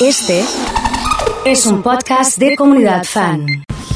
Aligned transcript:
Este 0.00 0.42
es 1.44 1.66
un 1.66 1.82
podcast 1.82 2.38
de 2.38 2.56
comunidad 2.56 3.04
fan. 3.04 3.44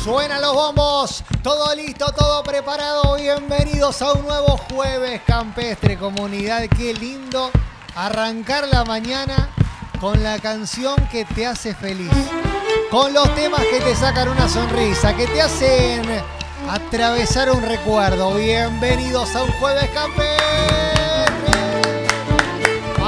Suenan 0.03 0.43
los 0.43 0.53
bombos, 0.53 1.25
todo 1.43 1.75
listo, 1.75 2.13
todo 2.13 2.43
preparado. 2.43 3.17
Bienvenidos 3.17 4.03
a 4.03 4.13
un 4.13 4.27
nuevo 4.27 4.59
jueves 4.71 5.23
campestre, 5.27 5.97
comunidad. 5.97 6.65
Qué 6.77 6.93
lindo 6.93 7.51
arrancar 7.97 8.69
la 8.69 8.85
mañana 8.85 9.49
con 9.99 10.23
la 10.23 10.39
canción 10.41 10.95
que 11.11 11.25
te 11.25 11.47
hace 11.47 11.75
feliz. 11.75 12.13
Con 12.91 13.15
los 13.15 13.35
temas 13.35 13.63
que 13.63 13.81
te 13.81 13.97
sacan 13.97 14.29
una 14.29 14.47
sonrisa, 14.47 15.17
que 15.17 15.27
te 15.27 15.41
hacen 15.41 16.03
atravesar 16.69 17.51
un 17.51 17.63
recuerdo. 17.63 18.35
Bienvenidos 18.35 19.35
a 19.35 19.45
un 19.45 19.53
jueves 19.53 19.89
campestre. 19.95 20.84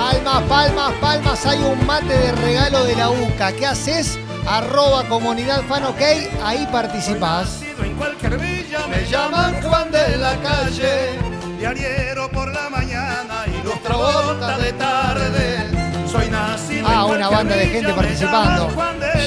Palmas, 0.06 0.42
palmas, 0.44 0.92
palmas. 1.00 1.46
Hay 1.46 1.58
un 1.58 1.84
mate 1.84 2.16
de 2.16 2.30
regalo 2.30 2.84
de 2.84 2.94
la 2.94 3.10
UCA. 3.10 3.50
¿Qué 3.52 3.66
haces? 3.66 4.16
Arroba 4.46 5.02
comunidad 5.08 5.62
fan 5.64 5.82
ok. 5.84 6.00
Ahí 6.44 6.64
participás. 6.70 7.60
En 7.82 7.92
cualquier 7.96 8.38
villa 8.38 8.86
me 8.86 9.04
llaman 9.04 9.60
Juan 9.62 9.90
de 9.90 10.16
la 10.18 10.36
calle, 10.36 11.18
diariero 11.58 12.30
por 12.30 12.52
la 12.52 12.70
mañana 12.70 13.46
y 13.48 13.66
bota 13.66 14.58
de 14.58 14.72
tarde. 14.74 15.70
Soy 16.08 16.28
nacido 16.30 16.86
Ah, 16.88 17.04
una 17.06 17.28
banda 17.28 17.56
de 17.56 17.66
gente 17.66 17.92
participando. 17.92 18.68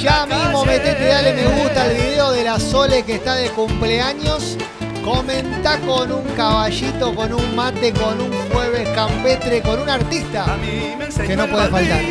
Ya 0.01 0.25
mismo 0.27 0.63
metete, 0.63 1.07
dale 1.09 1.33
me 1.33 1.61
gusta 1.61 1.83
al 1.83 1.93
video 1.93 2.31
de 2.31 2.43
la 2.45 2.57
Sole 2.57 3.03
que 3.03 3.15
está 3.15 3.35
de 3.35 3.49
cumpleaños. 3.49 4.55
Comenta 5.03 5.77
con 5.79 6.11
un 6.11 6.23
caballito, 6.35 7.15
con 7.15 7.33
un 7.33 7.55
mate, 7.55 7.91
con 7.93 8.19
un 8.21 8.31
jueves 8.51 8.87
campestre, 8.89 9.61
con 9.61 9.81
un 9.81 9.89
A 9.89 9.95
artista. 9.95 10.45
mí 10.57 10.95
me 10.97 11.05
enseñó 11.05 11.27
Que 11.27 11.35
no 11.35 11.47
puede 11.47 11.69
faltar. 11.69 12.01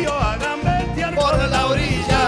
por 1.15 1.49
la 1.49 1.65
orilla, 1.67 2.19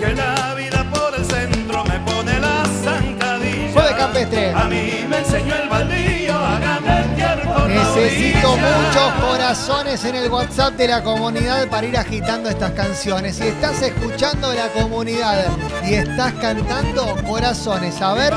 que 0.00 0.12
la 0.14 0.54
vida 0.54 0.84
por 0.92 1.14
el 1.18 1.24
centro 1.24 1.84
me 1.84 1.98
pone 2.00 2.38
la 2.40 2.64
zancadilla. 2.84 3.72
Jueves 3.72 3.94
campestre. 3.96 4.52
A 4.54 4.64
mí 4.64 5.04
me 5.08 5.18
enseñó 5.18 5.54
el 5.56 5.68
baldío 5.68 6.34
a 6.38 6.58
gambetear 6.58 7.42
por 7.42 7.68
Necesito 7.68 8.56
muchos 8.56 9.12
corazones 9.28 10.04
en 10.04 10.14
el 10.16 10.30
WhatsApp 10.30 10.74
de 10.74 10.88
la 10.88 11.02
comunidad 11.02 11.68
para 11.68 11.86
ir 11.86 11.96
agitando 11.96 12.48
estas 12.48 12.72
canciones. 12.72 13.36
Si 13.36 13.48
estás 13.48 13.82
escuchando 13.82 14.52
la 14.52 14.68
comunidad 14.68 15.46
y 15.84 15.94
estás 15.94 16.32
cantando, 16.34 17.16
corazones. 17.26 18.00
A 18.00 18.14
ver, 18.14 18.32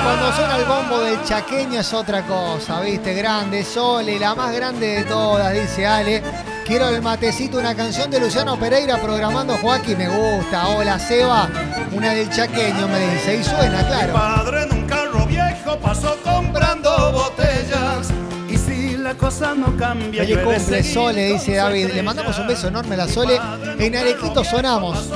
cuando 0.03 0.33
suena 0.33 0.57
el 0.57 0.65
bombo 0.65 1.01
del 1.01 1.23
chaqueño 1.25 1.81
es 1.81 1.93
otra 1.93 2.23
cosa, 2.23 2.81
¿viste? 2.81 3.15
Grande, 3.15 3.65
Sole, 3.65 4.19
la 4.19 4.35
más 4.35 4.55
grande 4.55 4.87
de 4.87 5.05
todas, 5.05 5.53
dice 5.53 5.87
Ale. 5.87 6.23
Quiero 6.65 6.89
el 6.89 7.03
matecito, 7.03 7.59
una 7.59 7.75
canción 7.75 8.11
de 8.11 8.19
Luciano 8.21 8.59
Pereira 8.59 8.97
programando 9.01 9.57
Joaquín, 9.59 9.99
me 9.99 10.09
gusta. 10.09 10.69
Hola, 10.69 10.99
Seba, 10.99 11.49
una 11.93 12.13
del 12.13 12.31
chaqueño, 12.31 12.89
me 12.89 13.01
dice. 13.11 13.37
Y 13.37 13.45
suena, 13.45 13.79
Mi 13.83 13.85
claro. 13.85 14.13
padre 14.15 14.63
en 14.63 14.73
un 14.73 14.87
carro 14.87 15.27
viejo 15.27 15.79
pasó 15.79 16.17
comprando 16.25 17.13
botellas. 17.13 18.09
Y 18.49 18.57
si 18.57 18.97
la 18.97 19.15
cosa 19.15 19.55
no 19.55 19.77
cambia, 19.77 20.23
Feliz 20.25 20.39
cumple, 20.39 20.83
Sole, 20.83 21.33
dice 21.35 21.57
David. 21.57 21.91
Le 21.93 22.03
mandamos 22.03 22.39
un 22.39 22.47
beso 22.47 22.69
enorme 22.69 22.95
a 22.95 22.99
la 22.99 23.09
Sole. 23.09 23.39
En 23.79 23.97
Arequito 23.97 24.43
sonamos. 24.43 25.11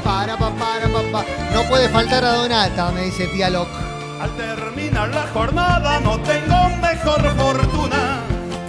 Para, 0.04 0.36
pa, 0.36 0.50
para, 0.50 0.86
pa, 0.88 1.02
pa. 1.12 1.24
No 1.54 1.62
puede 1.64 1.88
faltar 1.88 2.24
a 2.24 2.34
Donata, 2.34 2.92
me 2.92 3.02
dice 3.02 3.26
tía 3.28 3.48
Loc. 3.50 3.68
Al 4.20 4.30
terminar 4.36 5.08
la 5.08 5.26
jornada 5.32 6.00
no 6.00 6.18
tengo 6.20 6.68
mejor 6.80 7.20
fortuna 7.36 8.20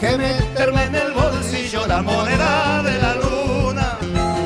Que 0.01 0.17
me 0.17 0.33
meterme 0.33 0.83
en 0.83 0.95
el 0.95 1.11
bolsillo 1.13 1.85
la 1.87 2.01
moneda 2.01 2.81
de 2.83 2.99
la 2.99 3.15
luna. 3.15 3.97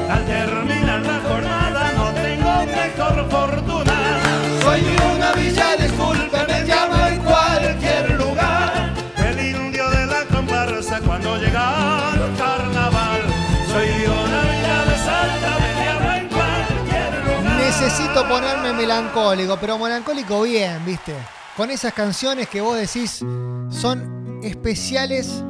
Al 0.10 0.26
terminar 0.26 1.02
la 1.02 1.20
jornada 1.28 1.92
no 1.96 2.12
tengo 2.12 2.66
mejor 2.66 3.30
fortuna. 3.30 3.69
Necesito 17.90 18.24
ponerme 18.28 18.72
melancólico, 18.72 19.58
pero 19.60 19.80
melancólico 19.80 20.44
bien, 20.44 20.86
¿viste? 20.86 21.16
Con 21.58 21.72
esas 21.72 21.92
canciones 21.92 22.48
que 22.48 22.62
vos 22.62 22.78
decís 22.78 23.26
son 23.72 24.40
especiales 24.44 25.44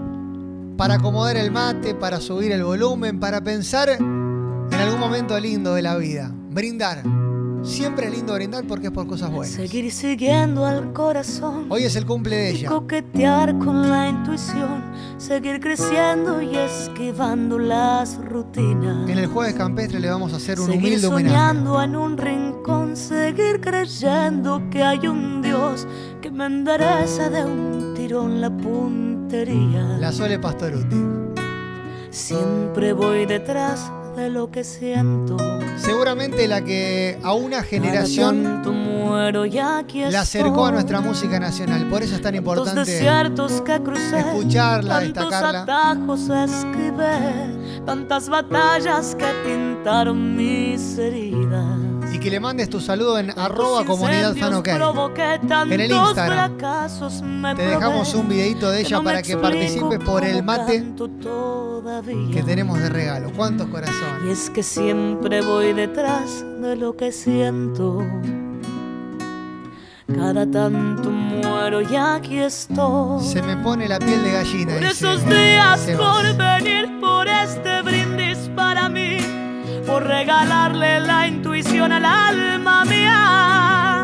para 0.77 0.93
acomodar 0.93 1.35
el 1.35 1.51
mate, 1.51 1.95
para 1.95 2.21
subir 2.21 2.53
el 2.53 2.63
volumen, 2.63 3.19
para 3.19 3.41
pensar 3.41 3.89
en 3.89 4.73
algún 4.73 5.01
momento 5.01 5.37
lindo 5.37 5.73
de 5.73 5.81
la 5.81 5.97
vida. 5.97 6.31
Brindar. 6.33 7.03
Siempre 7.63 8.07
es 8.07 8.11
lindo 8.13 8.33
brindar 8.33 8.63
porque 8.67 8.87
es 8.87 8.93
por 8.93 9.05
cosas 9.07 9.31
buenas. 9.31 9.53
Seguir 9.53 9.91
siguiendo 9.91 10.65
al 10.65 10.93
corazón. 10.93 11.65
Hoy 11.69 11.83
es 11.83 11.95
el 11.95 12.05
cumple 12.05 12.35
de 12.35 12.51
y 12.51 12.55
ella. 12.57 12.69
coquetear 12.69 13.57
con 13.59 13.89
la 13.89 14.07
intuición. 14.07 14.83
Seguir 15.17 15.59
creciendo 15.59 16.41
y 16.41 16.55
esquivando 16.55 17.59
las 17.59 18.17
rutinas. 18.25 19.09
En 19.09 19.17
el 19.17 19.27
jueves 19.27 19.55
campestre 19.55 19.99
le 19.99 20.09
vamos 20.09 20.33
a 20.33 20.37
hacer 20.37 20.59
un 20.59 20.67
Seguir 20.67 20.79
humilde 20.81 21.07
homenaje. 21.07 21.35
soñando 21.35 21.83
en 21.83 21.95
un 21.95 22.17
rincón, 22.17 22.95
seguir 22.95 23.59
creyendo 23.61 24.61
que 24.71 24.83
hay 24.83 25.07
un 25.07 25.41
Dios 25.41 25.85
que 26.21 26.31
me 26.31 26.45
endereza 26.45 27.29
de 27.29 27.43
un 27.45 27.93
tirón 27.95 28.39
la 28.41 28.49
puntería. 28.55 29.97
La 29.99 30.11
Sole 30.11 30.39
Pastoruti. 30.39 30.95
Siempre 32.09 32.93
voy 32.93 33.25
detrás 33.25 33.91
de 34.15 34.29
lo 34.29 34.49
que 34.49 34.63
siento. 34.63 35.37
Seguramente 35.81 36.47
la 36.47 36.61
que 36.63 37.17
a 37.23 37.33
una 37.33 37.63
generación 37.63 38.61
la 40.11 40.21
acercó 40.21 40.65
a 40.65 40.71
nuestra 40.71 41.01
música 41.01 41.39
nacional. 41.39 41.87
Por 41.87 42.03
eso 42.03 42.15
es 42.15 42.21
tan 42.21 42.33
Tantos 42.33 42.37
importante 42.37 42.97
escucharla, 44.19 44.99
tantos 44.99 45.29
destacarla. 45.29 45.65
tantas 47.85 48.29
batallas 48.29 49.15
que 49.15 49.25
pintaron 49.45 50.35
mis 50.35 50.97
heridas. 50.97 51.38
Y 52.19 52.21
que 52.21 52.29
le 52.29 52.39
mandes 52.39 52.69
tu 52.69 52.79
saludo 52.79 53.17
en 53.17 53.31
arroba 53.37 53.85
comunidad 53.85 54.35
En 55.71 55.81
el 55.81 55.91
Instagram. 55.91 56.57
Te 57.55 57.65
dejamos 57.65 58.13
un 58.13 58.27
videito 58.27 58.69
de 58.71 58.81
ella 58.81 59.01
para 59.01 59.21
que 59.21 59.37
participes 59.37 59.99
por 59.99 60.23
el 60.25 60.43
mate 60.43 60.85
que 62.31 62.43
tenemos 62.43 62.79
de 62.79 62.89
regalo. 62.89 63.31
¿Cuántos 63.35 63.67
Y 63.67 63.71
corazones? 63.71 64.31
es 64.31 64.49
que 64.49 64.63
siempre 64.63 65.41
voy 65.41 65.73
detrás 65.73 66.43
de 66.61 66.75
lo 66.75 66.95
que 66.95 67.11
siento. 67.11 68.05
Cada 70.13 70.49
tanto 70.49 71.11
muero 71.11 71.81
y 71.81 71.95
aquí 71.95 72.39
estoy. 72.39 73.23
Se 73.23 73.41
me 73.41 73.55
pone 73.57 73.87
la 73.87 73.99
piel 73.99 74.23
de 74.23 74.31
gallina. 74.31 74.73
Por 74.73 74.83
esos 74.83 75.25
días, 75.25 75.87
por 75.97 76.35
venir, 76.35 76.99
por 76.99 77.27
este 77.27 77.81
brindis 77.83 78.49
para 78.55 78.89
mí, 78.89 79.19
por 79.85 80.03
regalarle 80.07 80.99
la 81.01 81.08
intuición 81.39 81.93
al 81.93 82.03
alma 82.03 82.83
mía. 82.83 84.03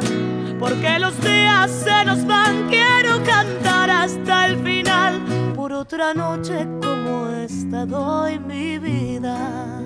Porque 0.57 0.97
los 0.99 1.19
días 1.21 1.69
se 1.69 2.05
nos 2.05 2.25
van, 2.25 2.67
quiero 2.69 3.21
cantar 3.25 3.89
hasta 3.89 4.47
el 4.47 4.57
final. 4.63 5.21
Por 5.53 5.73
otra 5.73 6.13
noche 6.13 6.65
como 6.81 7.27
esta 7.29 7.85
doy 7.85 8.39
mi 8.39 8.79
vida. 8.79 9.81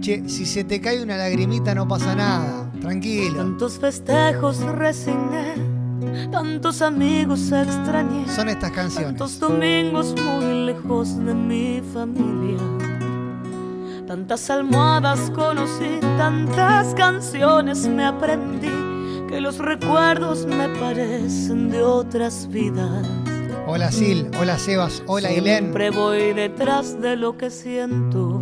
Che, 0.00 0.28
si 0.28 0.44
se 0.44 0.64
te 0.64 0.80
cae 0.80 1.00
una 1.00 1.16
lagrimita 1.16 1.72
no 1.72 1.86
pasa 1.86 2.16
nada. 2.16 2.68
Tranquilo. 2.80 3.36
Tantos 3.36 3.78
festejos 3.78 4.58
resigné, 4.60 5.54
tantos 6.32 6.82
amigos 6.82 7.52
extrañé. 7.52 8.26
Son 8.28 8.48
estas 8.48 8.72
canciones. 8.72 9.10
Tantos 9.10 9.38
domingos 9.38 10.14
muy 10.20 10.66
lejos 10.66 11.16
de 11.24 11.34
mi 11.34 11.80
familia. 11.92 12.77
Tantas 14.08 14.48
almohadas 14.48 15.30
conocí, 15.32 16.00
tantas 16.16 16.94
canciones 16.94 17.86
me 17.86 18.06
aprendí, 18.06 19.26
que 19.28 19.38
los 19.38 19.58
recuerdos 19.58 20.46
me 20.46 20.66
parecen 20.80 21.68
de 21.68 21.82
otras 21.82 22.48
vidas. 22.48 23.06
Hola 23.66 23.92
Sil, 23.92 24.32
hola 24.40 24.58
Sebas, 24.58 25.02
hola 25.06 25.30
Ilén. 25.30 25.58
Siempre 25.58 25.90
voy 25.90 26.32
detrás 26.32 26.98
de 27.02 27.16
lo 27.16 27.36
que 27.36 27.50
siento. 27.50 28.40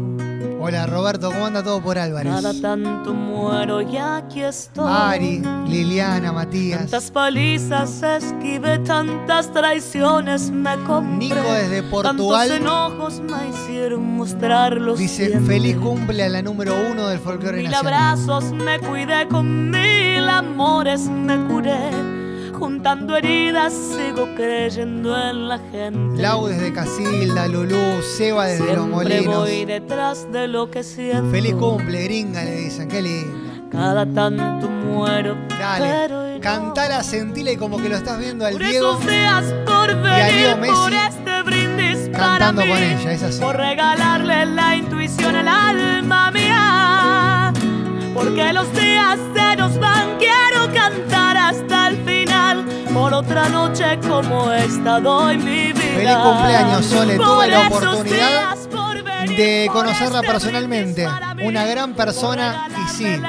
Hola 0.58 0.86
Roberto, 0.86 1.30
¿cómo 1.30 1.46
anda 1.46 1.62
todo 1.62 1.80
por 1.82 1.98
Álvarez? 1.98 2.32
Cada 2.32 2.52
tanto 2.60 3.12
muero 3.12 3.82
y 3.82 3.96
aquí 3.98 4.40
estoy. 4.42 4.86
Ari, 4.88 5.42
Liliana, 5.68 6.32
Matías. 6.32 6.80
Tantas 6.80 7.10
palizas 7.10 8.02
esquivé, 8.02 8.78
tantas 8.78 9.52
traiciones 9.52 10.50
me 10.50 10.74
compré. 10.84 11.16
Nico 11.28 11.52
desde 11.52 11.82
Portugal. 11.84 12.48
Tantos 12.48 12.66
enojos 12.66 13.20
me 13.20 13.48
hicieron 13.48 14.16
mostrarlos. 14.16 14.98
Dice, 14.98 15.38
feliz 15.40 15.76
cumple 15.76 16.24
a 16.24 16.28
la 16.30 16.42
número 16.42 16.74
uno 16.90 17.06
del 17.08 17.18
folclore 17.18 17.58
Mil 17.58 17.70
nacional. 17.70 17.92
abrazos 17.94 18.52
me 18.52 18.78
cuidé, 18.80 19.28
con 19.28 19.70
mil 19.70 20.28
amores 20.28 21.02
me 21.02 21.36
curé. 21.46 22.15
Juntando 22.58 23.16
heridas 23.16 23.72
sigo 23.72 24.28
creyendo 24.34 25.14
en 25.14 25.48
la 25.48 25.58
gente. 25.58 26.22
Lau 26.22 26.46
desde 26.46 26.72
Casilda, 26.72 27.46
Lulú, 27.48 28.02
Seba 28.16 28.46
desde 28.46 28.74
Los 28.74 28.86
Siempre 28.86 29.20
Molinos. 29.20 29.36
voy 29.36 29.64
detrás 29.66 30.32
de 30.32 30.48
lo 30.48 30.70
que 30.70 30.82
siento. 30.82 31.30
Feliz 31.30 31.54
cumple, 31.54 32.04
gringa, 32.04 32.42
le 32.44 32.56
dicen, 32.56 32.88
qué 32.88 33.02
lindo. 33.02 33.68
Cada 33.70 34.06
tanto 34.06 34.68
muero. 34.68 35.36
Dale, 35.58 35.86
pero 35.86 36.40
cantala, 36.40 37.02
sentila 37.02 37.52
y 37.52 37.56
como 37.56 37.76
que 37.76 37.88
lo 37.90 37.96
estás 37.96 38.18
viendo 38.18 38.46
al 38.46 38.52
Por 38.52 38.62
Diego. 38.62 38.92
esos 38.92 39.06
días, 39.06 39.44
por 39.66 39.90
a 39.90 39.94
venir, 39.94 40.34
Leo 40.46 40.56
Messi 40.56 40.72
por 40.74 40.92
este 40.92 41.42
brindis 41.42 42.08
cantando 42.16 42.62
para 42.62 42.74
mí, 42.80 42.86
con 42.94 43.00
ella, 43.00 43.12
es 43.12 43.22
así. 43.22 43.40
Por 43.40 43.56
regalarle 43.56 44.46
la 44.46 44.76
intuición 44.76 45.36
al 45.36 45.48
alma 45.48 46.30
mía. 46.30 47.52
Porque 48.14 48.52
los 48.54 48.72
días 48.72 49.18
se 49.34 49.56
nos 49.56 49.78
van, 49.78 50.16
quiero 50.18 50.72
cantar. 50.72 51.25
Por 52.96 53.12
otra 53.12 53.48
noche 53.50 53.98
como 54.08 54.50
esta 54.50 55.00
doy 55.00 55.36
mi 55.36 55.72
vida. 55.72 55.74
Feliz 55.74 56.16
cumpleaños, 56.16 56.86
Sole. 56.86 57.16
Por 57.16 57.26
Tuve 57.26 57.48
la 57.48 57.68
oportunidad 57.68 58.56
venir, 59.04 59.36
de 59.36 59.70
conocerla 59.70 60.20
este 60.20 60.32
personalmente. 60.32 61.08
Una 61.44 61.66
gran 61.66 61.94
persona 61.94 62.68
y 62.74 62.88
sí, 62.88 63.20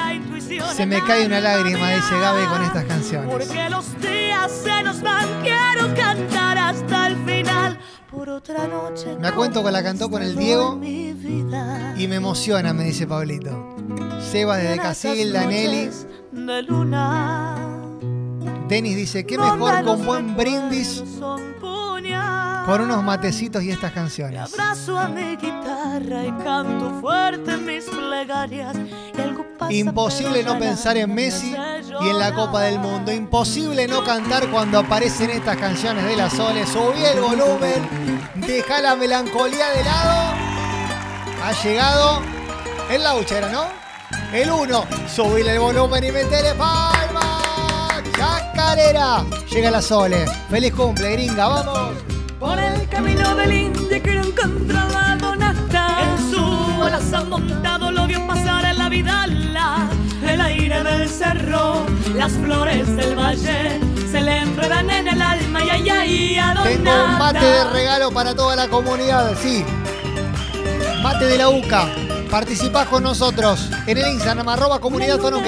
Se 0.74 0.86
me 0.86 1.02
cae 1.02 1.26
una 1.26 1.40
lágrima, 1.40 1.90
dice 1.90 2.18
Gaby, 2.18 2.46
con 2.46 2.62
estas 2.62 2.84
canciones. 2.84 3.30
Porque 3.30 3.68
los 3.68 4.00
días 4.00 4.50
se 4.50 4.82
nos 4.82 5.02
van, 5.02 5.28
quiero 5.42 5.94
cantar 5.94 6.56
hasta 6.56 7.08
el 7.08 7.16
final. 7.26 7.78
Por 8.10 8.30
otra 8.30 8.66
noche. 8.66 9.16
Me 9.20 9.28
acuento 9.28 9.62
que 9.62 9.70
la 9.70 9.82
cantó 9.82 10.08
con 10.10 10.22
el 10.22 10.34
Diego. 10.34 10.80
Y 10.82 12.08
me 12.08 12.16
emociona, 12.16 12.72
me 12.72 12.84
dice 12.84 13.06
Pablito. 13.06 13.76
Seba 14.32 14.56
desde 14.56 14.78
Casilda, 14.78 15.44
Nelly. 15.44 15.84
noches 15.84 16.06
De 16.32 16.62
luna. 16.62 17.67
Denis 18.68 18.96
dice, 18.96 19.24
qué 19.24 19.38
mejor 19.38 19.82
con 19.84 20.04
buen 20.04 20.36
brindis 20.36 21.02
con 22.68 22.82
unos 22.82 23.02
matecitos 23.02 23.62
y 23.62 23.70
estas 23.70 23.92
canciones. 23.92 24.52
abrazo 24.52 24.98
a 24.98 25.08
mi 25.08 25.36
guitarra 25.36 26.26
y 26.26 26.32
canto 26.44 27.00
fuerte 27.00 27.56
mis 27.56 27.86
plegarias. 27.86 28.76
Imposible 29.70 30.42
no 30.42 30.58
pensar 30.58 30.98
en 30.98 31.14
Messi 31.14 31.56
y 32.02 32.08
en 32.10 32.18
la 32.18 32.34
Copa 32.34 32.60
del. 32.62 32.78
Mundo. 32.78 33.10
Imposible 33.10 33.88
no 33.88 34.04
cantar 34.04 34.50
cuando 34.50 34.80
aparecen 34.80 35.30
estas 35.30 35.56
canciones 35.56 36.04
de 36.04 36.16
la 36.16 36.28
Sole. 36.28 36.66
Subí 36.66 37.02
el 37.02 37.20
volumen, 37.20 37.88
deja 38.34 38.82
la 38.82 38.94
melancolía 38.94 39.70
de 39.70 39.84
lado. 39.84 40.34
Ha 41.42 41.52
llegado 41.62 42.20
el 42.90 43.02
lauchero, 43.02 43.48
¿no? 43.48 43.64
El 44.30 44.50
uno, 44.50 44.84
subile 45.08 45.54
el 45.54 45.58
volumen 45.58 46.04
y 46.04 46.12
metele 46.12 46.54
palma. 46.54 47.38
Chacarera. 48.68 49.24
Llega 49.50 49.70
la 49.70 49.80
Sole. 49.80 50.26
Feliz 50.50 50.74
cumple, 50.74 51.12
gringa, 51.12 51.48
vamos. 51.48 51.96
Por 52.38 52.58
el 52.58 52.86
camino 52.90 53.34
del 53.34 53.52
India 53.52 54.02
quiero 54.02 54.22
encontrar 54.24 54.90
la 54.92 55.16
donata. 55.16 55.96
En 56.02 56.30
su 56.30 57.16
han 57.16 57.28
montado, 57.30 57.90
lo 57.90 58.06
vio 58.06 58.26
pasar 58.26 58.66
en 58.66 58.78
la 58.78 58.90
vidala. 58.90 59.88
El 60.22 60.40
aire 60.42 60.82
del 60.82 61.08
cerro, 61.08 61.86
las 62.14 62.32
flores 62.32 62.94
del 62.94 63.18
valle, 63.18 63.80
se 64.10 64.20
le 64.20 64.40
enredan 64.40 64.90
en 64.90 65.08
el 65.08 65.22
alma 65.22 65.64
y 65.64 65.70
ay, 65.70 65.88
ay, 65.88 66.38
a 66.38 66.62
Tengo 66.62 67.04
un 67.04 67.18
mate 67.18 67.46
de 67.46 67.64
regalo 67.70 68.10
para 68.10 68.34
toda 68.34 68.54
la 68.54 68.68
comunidad, 68.68 69.34
sí. 69.40 69.64
Mate 71.02 71.24
de 71.24 71.38
la 71.38 71.48
UCA. 71.48 71.88
Participás 72.30 72.86
con 72.88 73.02
nosotros 73.02 73.70
en 73.86 73.96
el 73.96 74.08
Instagram, 74.08 74.46
arroba 74.50 74.78
comunidad 74.78 75.24
OK. 75.24 75.46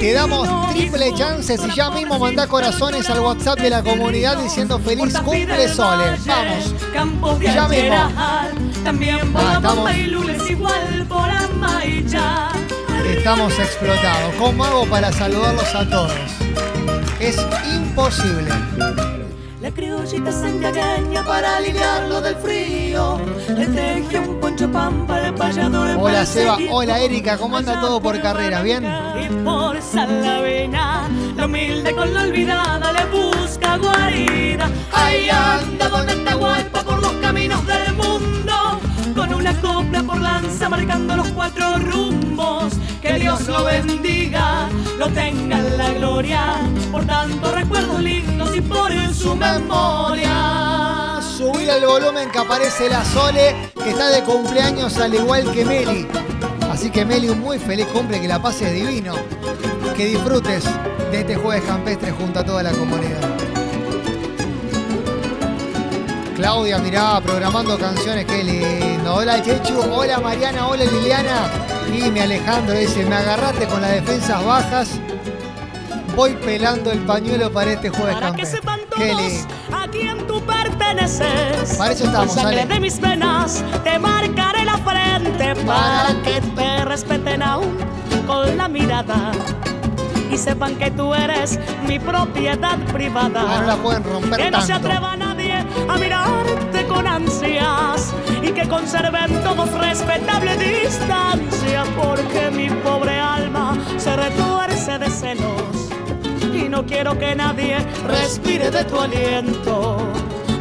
Te 0.00 0.12
damos 0.12 0.48
triple 0.72 1.14
chances 1.14 1.60
y 1.64 1.76
ya 1.76 1.90
mismo 1.90 2.18
mandá 2.18 2.46
corazones 2.46 3.08
al 3.08 3.20
WhatsApp 3.20 3.60
de 3.60 3.70
la 3.70 3.82
comunidad 3.82 4.36
diciendo 4.42 4.78
feliz 4.80 5.14
cumple 5.24 5.68
Sole. 5.68 6.04
Vamos. 6.26 6.74
Ya 7.54 7.68
mismo. 7.68 7.94
Ah, 9.36 9.54
estamos-. 9.54 9.90
Estamos 13.16 13.58
explotados. 13.58 14.34
¿Cómo 14.38 14.64
hago 14.64 14.86
para 14.86 15.12
saludarlos 15.12 15.74
a 15.74 15.88
todos? 15.88 16.12
Es 17.20 17.36
imposible. 17.72 18.50
La 19.62 19.70
criollita 19.70 20.32
santiagueña 20.32 21.24
para 21.24 21.58
aliviarlo 21.58 22.20
del 22.20 22.34
frío. 22.34 23.20
Le 23.56 23.66
teje 23.66 24.18
un 24.18 24.40
poncho 24.40 24.68
pan 24.72 25.06
para 25.06 25.28
el 25.28 25.34
payador. 25.34 25.96
Hola, 26.00 26.26
Seba. 26.26 26.58
Hola, 26.68 26.98
Erika. 26.98 27.38
¿Cómo 27.38 27.58
anda 27.58 27.80
todo 27.80 28.02
por 28.02 28.16
el 28.16 28.22
carrera? 28.22 28.60
¿Bien? 28.62 28.84
Y 29.22 29.28
por 29.44 29.80
Salavena, 29.80 31.08
la 31.36 31.46
humilde 31.46 31.94
con 31.94 32.12
la 32.12 32.22
olvidada 32.22 32.92
le 32.92 33.04
busca 33.06 33.76
guarida. 33.76 34.68
Ahí 34.92 35.28
anda 35.30 35.88
Don 35.88 36.10
Atahualpa 36.10 36.82
por 36.82 37.01
Con 39.14 39.34
una 39.34 39.54
copla 39.60 40.02
por 40.02 40.20
lanza 40.20 40.68
marcando 40.68 41.16
los 41.16 41.28
cuatro 41.28 41.78
rumbos. 41.78 42.72
Que 43.00 43.14
Dios 43.14 43.46
lo 43.46 43.64
bendiga, 43.64 44.68
lo 44.98 45.08
tenga 45.08 45.58
en 45.58 45.76
la 45.76 45.90
gloria. 45.90 46.56
Por 46.90 47.04
tantos 47.04 47.54
recuerdos 47.54 48.00
lindos 48.00 48.56
y 48.56 48.60
por 48.60 48.92
su 49.12 49.36
memoria. 49.36 51.20
Subir 51.36 51.68
el 51.68 51.84
volumen 51.84 52.30
que 52.30 52.38
aparece 52.38 52.88
la 52.88 53.04
Sole, 53.04 53.54
que 53.82 53.90
está 53.90 54.08
de 54.10 54.22
cumpleaños 54.22 54.96
al 54.98 55.14
igual 55.14 55.50
que 55.52 55.64
Meli. 55.64 56.06
Así 56.70 56.90
que 56.90 57.04
Meli, 57.04 57.28
un 57.28 57.40
muy 57.40 57.58
feliz 57.58 57.86
cumple, 57.86 58.20
que 58.20 58.28
la 58.28 58.40
pases 58.40 58.72
divino. 58.72 59.14
Que 59.96 60.06
disfrutes 60.06 60.64
de 61.10 61.20
este 61.20 61.36
jueves 61.36 61.64
campestre 61.64 62.12
junto 62.12 62.40
a 62.40 62.44
toda 62.44 62.62
la 62.62 62.72
comunidad. 62.72 63.41
Claudia, 66.42 66.76
mirá, 66.78 67.20
programando 67.20 67.78
canciones, 67.78 68.24
qué 68.24 68.42
lindo. 68.42 69.14
Hola 69.14 69.40
Chechu, 69.40 69.78
hola 69.78 70.18
Mariana, 70.18 70.66
hola 70.66 70.82
Liliana. 70.82 71.48
Y 71.96 72.10
mi 72.10 72.18
Alejandro 72.18 72.74
dice, 72.74 73.06
me 73.06 73.14
agarraste 73.14 73.64
con 73.66 73.80
las 73.80 73.92
defensas 73.92 74.44
bajas. 74.44 74.98
Voy 76.16 76.32
pelando 76.32 76.90
el 76.90 76.98
pañuelo 77.02 77.52
para 77.52 77.70
este 77.70 77.90
jueves 77.90 78.16
Para 78.16 78.34
que 78.34 78.44
sepan 78.44 78.80
todos 78.90 79.46
a 79.72 79.86
quién 79.86 80.26
tú 80.26 80.42
perteneces. 80.42 81.76
Para 81.78 81.92
eso 81.92 82.06
estamos, 82.06 82.34
Con 82.34 82.42
sangre 82.42 82.66
de 82.66 82.80
mis 82.80 83.00
venas 83.00 83.64
te 83.84 84.00
marcaré 84.00 84.64
la 84.64 84.78
frente 84.78 85.54
para 85.64 86.08
Para 86.08 86.22
que 86.22 86.40
te 86.40 86.84
respeten 86.84 87.40
aún 87.40 87.78
con 88.26 88.56
la 88.56 88.66
mirada 88.66 89.30
y 90.32 90.38
sepan 90.38 90.76
que 90.76 90.90
tú 90.90 91.14
eres 91.14 91.60
mi 91.86 91.98
propiedad 91.98 92.78
privada. 92.92 93.44
Ah, 93.46 93.60
no 93.60 93.66
la 93.66 93.76
pueden 93.76 94.02
romper 94.02 94.38
que 94.38 94.50
no 94.50 94.62
se 94.62 94.72
tanto. 94.72 94.88
atreva 94.88 95.16
nadie 95.16 95.31
a 95.88 95.96
mirarte 95.96 96.86
con 96.86 97.06
ansias 97.06 98.12
y 98.42 98.52
que 98.52 98.68
conserven 98.68 99.42
todos 99.42 99.70
respetable 99.72 100.56
distancia 100.56 101.84
porque 101.96 102.50
mi 102.50 102.68
pobre 102.82 103.18
alma 103.18 103.76
se 103.96 104.14
retuerce 104.16 104.98
de 104.98 105.10
celos 105.10 105.90
y 106.54 106.68
no 106.68 106.84
quiero 106.84 107.18
que 107.18 107.34
nadie 107.34 107.78
respire 108.06 108.70
de 108.70 108.84
tu 108.84 109.00
aliento. 109.00 109.98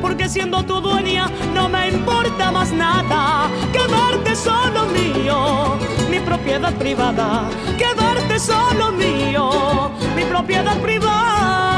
Porque 0.01 0.27
siendo 0.27 0.63
tu 0.63 0.81
dueña 0.81 1.29
no 1.53 1.69
me 1.69 1.89
importa 1.89 2.51
más 2.51 2.71
nada. 2.71 3.49
Quedarte 3.71 4.35
solo 4.35 4.85
mío, 4.87 5.77
mi 6.09 6.19
propiedad 6.19 6.73
privada. 6.73 7.43
Quedarte 7.77 8.39
solo 8.39 8.91
mío, 8.91 9.91
mi 10.15 10.23
propiedad 10.25 10.77
privada. 10.77 11.70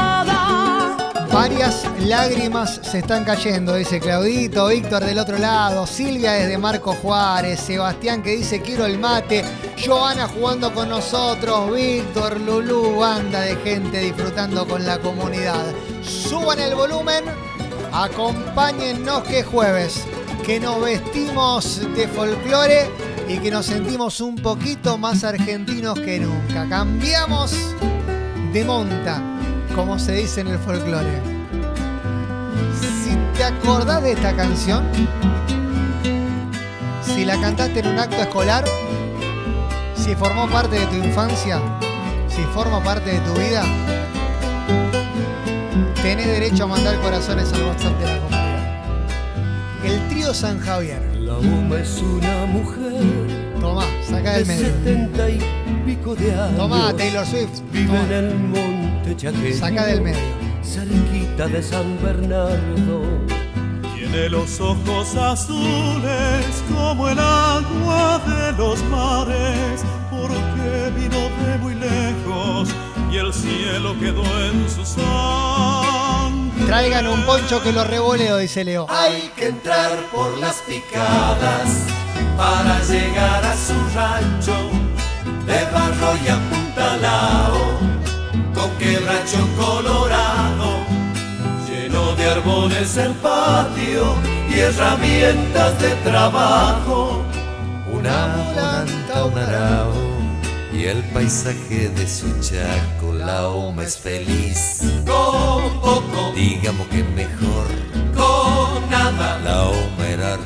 Varias 1.34 1.84
lágrimas 1.98 2.80
se 2.84 3.00
están 3.00 3.24
cayendo, 3.24 3.74
dice 3.74 3.98
Claudito, 3.98 4.68
Víctor 4.68 5.04
del 5.04 5.18
otro 5.18 5.36
lado, 5.36 5.84
Silvia 5.84 6.30
desde 6.34 6.56
Marco 6.58 6.92
Juárez, 6.94 7.58
Sebastián 7.58 8.22
que 8.22 8.36
dice 8.36 8.60
quiero 8.60 8.86
el 8.86 9.00
mate, 9.00 9.44
Joana 9.84 10.28
jugando 10.28 10.72
con 10.72 10.88
nosotros, 10.90 11.74
Víctor, 11.74 12.40
Lulú, 12.40 13.00
banda 13.00 13.40
de 13.40 13.56
gente 13.56 13.98
disfrutando 13.98 14.64
con 14.64 14.86
la 14.86 15.00
comunidad. 15.00 15.64
Suban 16.04 16.60
el 16.60 16.76
volumen, 16.76 17.24
acompáñennos 17.92 19.24
que 19.24 19.40
es 19.40 19.46
jueves, 19.46 20.04
que 20.46 20.60
nos 20.60 20.80
vestimos 20.80 21.80
de 21.96 22.06
folclore 22.06 22.88
y 23.28 23.38
que 23.38 23.50
nos 23.50 23.66
sentimos 23.66 24.20
un 24.20 24.36
poquito 24.36 24.98
más 24.98 25.24
argentinos 25.24 25.98
que 25.98 26.20
nunca. 26.20 26.68
Cambiamos 26.68 27.52
de 28.52 28.64
monta, 28.64 29.33
como 29.74 29.98
se 29.98 30.12
dice 30.12 30.40
en 30.40 30.48
el 30.48 30.58
folclore. 30.58 31.20
Si 32.80 33.16
te 33.36 33.44
acordás 33.44 34.02
de 34.02 34.12
esta 34.12 34.34
canción, 34.34 34.84
si 37.02 37.24
la 37.24 37.40
cantaste 37.40 37.80
en 37.80 37.88
un 37.88 37.98
acto 37.98 38.16
escolar, 38.16 38.64
si 39.94 40.14
formó 40.14 40.48
parte 40.48 40.78
de 40.78 40.86
tu 40.86 40.96
infancia, 40.96 41.60
si 42.28 42.42
forma 42.54 42.82
parte 42.82 43.10
de 43.10 43.18
tu 43.20 43.32
vida, 43.32 43.64
tenés 46.02 46.26
derecho 46.26 46.64
a 46.64 46.66
mandar 46.68 47.00
corazones 47.00 47.52
al 47.52 47.64
WhatsApp 47.64 47.98
de 47.98 48.06
la 48.06 48.18
comunidad. 48.20 48.44
El 49.84 50.08
trío 50.08 50.34
San 50.34 50.60
Javier. 50.60 51.02
La 51.16 51.38
UMA 51.38 51.80
es 51.80 52.00
una 52.00 52.46
mujer 52.46 53.43
Tomá, 53.64 53.86
saca 54.06 54.32
de 54.32 54.38
del 54.38 54.46
medio. 54.46 54.66
setenta 54.66 55.30
y 55.30 55.38
pico 55.86 56.14
de 56.14 56.34
años. 56.34 56.56
Tomá, 56.58 56.94
Taylor 56.94 57.24
Swift. 57.24 57.60
Vive 57.72 57.96
en 57.96 58.12
el 58.12 58.34
monte 58.34 59.16
chaqueño. 59.16 59.56
Saca 59.58 59.86
del 59.86 60.02
medio. 60.02 60.20
Cerquita 60.62 61.48
de 61.48 61.62
San 61.62 61.98
Bernardo. 62.02 63.02
Tiene 63.96 64.28
los 64.28 64.60
ojos 64.60 65.16
azules 65.16 66.44
como 66.74 67.08
el 67.08 67.18
agua 67.18 68.20
de 68.26 68.52
los 68.52 68.84
mares, 68.84 69.82
porque 70.10 70.92
vino 70.98 71.30
de 71.46 71.58
muy 71.62 71.74
lejos 71.74 72.68
y 73.10 73.16
el 73.16 73.32
cielo 73.32 73.98
quedó 73.98 74.24
en 74.44 74.68
su 74.68 74.84
sangre. 74.84 76.66
Traigan 76.66 77.06
un 77.06 77.22
poncho 77.22 77.62
que 77.62 77.72
lo 77.72 77.82
revoleo, 77.84 78.36
dice 78.36 78.62
Leo. 78.62 78.86
Hay 78.90 79.30
que 79.34 79.46
entrar 79.46 79.96
por 80.12 80.36
las 80.36 80.56
picadas 80.66 81.86
para 82.36 82.82
llegar 82.82 83.44
a 83.44 83.56
su 83.56 83.74
rancho. 83.94 84.56
De 85.46 85.60
barro 85.72 86.16
y 86.24 86.28
apuntalao 86.28 87.78
con 88.54 88.70
quebracho 88.78 89.46
colorado 89.58 90.84
lleno 91.68 92.14
de 92.16 92.30
árboles 92.30 92.96
el 92.96 93.12
patio 93.14 94.14
y 94.48 94.60
herramientas 94.60 95.78
de 95.80 95.90
trabajo. 95.96 97.22
Una 97.92 98.44
volanta, 98.46 99.24
un 99.24 99.38
arao 99.38 99.92
y 100.72 100.84
el 100.84 101.02
paisaje 101.12 101.88
de 101.90 102.06
su 102.06 102.28
chaco 102.40 103.12
la 103.12 103.48
oma 103.48 103.84
es 103.84 103.96
feliz. 103.98 104.80
Con 105.06 105.80
poco 105.80 106.32
digamos 106.34 106.86
que 106.88 107.04
mejor. 107.04 107.66
con 108.16 108.90
nada. 108.90 109.38
La 109.44 109.64
oma 109.64 110.08
era 110.08 110.36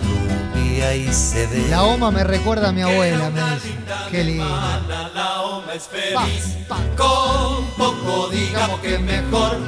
rubia 0.78 0.94
y 0.94 1.12
se 1.12 1.46
ve 1.46 1.66
La 1.68 1.82
OMA 1.84 2.10
me 2.10 2.24
recuerda 2.24 2.68
a 2.68 2.72
mi 2.72 2.82
abuela, 2.82 3.30
me 3.30 3.40
dice. 3.54 3.74
Qué 4.10 4.24
lindo. 4.24 4.44
la, 4.44 5.08
la 5.14 5.42
oma 5.42 5.74
es 5.74 5.84
Pa, 6.14 6.22
feliz 6.24 6.56
pa. 6.68 6.76
con 6.96 7.66
poco 7.76 8.28
digamos 8.30 8.80
que 8.80 8.98
mejor 8.98 9.58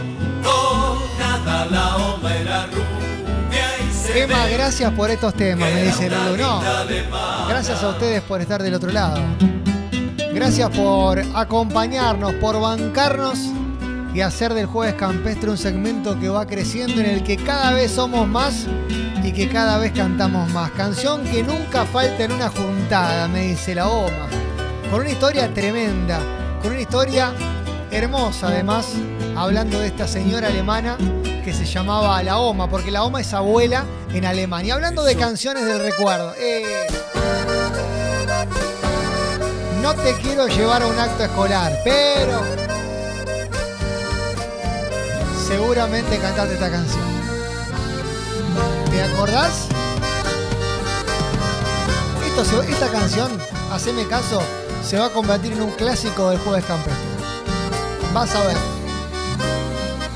con 0.42 1.18
nada 1.18 1.66
la 1.66 1.96
oma 1.96 2.36
era 2.36 2.66
rubia 2.66 3.66
y 3.88 3.92
se 3.94 4.22
Emma, 4.22 4.44
ve 4.44 4.52
gracias 4.52 4.92
por 4.92 5.10
estos 5.10 5.34
temas, 5.34 5.72
me 5.72 5.82
dice 5.84 6.08
Lulu. 6.10 6.36
No, 6.42 6.60
gracias 7.48 7.82
a 7.82 7.88
ustedes 7.88 8.22
por 8.22 8.40
estar 8.40 8.62
del 8.62 8.74
otro 8.74 8.90
lado. 8.90 9.20
Gracias 10.32 10.70
por 10.70 11.20
acompañarnos, 11.34 12.34
por 12.34 12.60
bancarnos 12.60 13.38
y 14.14 14.20
hacer 14.20 14.54
del 14.54 14.66
Jueves 14.66 14.94
Campestre 14.94 15.50
un 15.50 15.58
segmento 15.58 16.18
que 16.18 16.28
va 16.28 16.46
creciendo 16.46 17.00
en 17.00 17.06
el 17.06 17.22
que 17.22 17.36
cada 17.36 17.72
vez 17.72 17.92
somos 17.92 18.26
más 18.26 18.66
y 19.22 19.32
que 19.32 19.48
cada 19.48 19.78
vez 19.78 19.92
cantamos 19.92 20.50
más. 20.50 20.70
Canción 20.72 21.22
que 21.24 21.42
nunca 21.42 21.84
falta 21.84 22.24
en 22.24 22.32
una 22.32 22.48
juntada, 22.48 23.28
me 23.28 23.42
dice 23.42 23.74
la 23.74 23.88
OMA. 23.88 24.28
Con 24.90 25.00
una 25.00 25.10
historia 25.10 25.52
tremenda, 25.52 26.20
con 26.62 26.72
una 26.72 26.80
historia 26.80 27.32
hermosa 27.90 28.48
además, 28.48 28.86
hablando 29.36 29.78
de 29.78 29.88
esta 29.88 30.08
señora 30.08 30.48
alemana 30.48 30.96
que 31.44 31.52
se 31.52 31.64
llamaba 31.64 32.22
La 32.22 32.38
OMA, 32.38 32.68
porque 32.68 32.90
la 32.90 33.04
OMA 33.04 33.20
es 33.20 33.32
abuela 33.32 33.84
en 34.12 34.24
Alemania. 34.24 34.74
Hablando 34.74 35.04
de 35.04 35.14
canciones 35.16 35.64
del 35.64 35.80
recuerdo. 35.80 36.34
eh, 36.36 36.86
no 39.80 39.94
te 39.94 40.12
quiero 40.22 40.46
llevar 40.46 40.82
a 40.82 40.86
un 40.86 40.98
acto 40.98 41.24
escolar, 41.24 41.72
pero 41.84 42.59
seguramente 45.50 46.16
cantaste 46.18 46.54
esta 46.54 46.70
canción. 46.70 47.02
¿Te 48.88 49.02
acordás? 49.02 49.66
Esto 52.24 52.62
esta 52.62 52.88
canción, 52.88 53.28
haceme 53.72 54.06
caso, 54.06 54.40
se 54.86 54.96
va 54.96 55.06
a 55.06 55.10
convertir 55.10 55.52
en 55.52 55.62
un 55.62 55.72
clásico 55.72 56.30
del 56.30 56.38
jueves 56.38 56.64
campestre. 56.64 57.02
Vas 58.14 58.32
a 58.36 58.44
ver. 58.46 58.56